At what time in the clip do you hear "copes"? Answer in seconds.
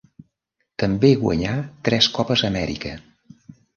2.19-2.45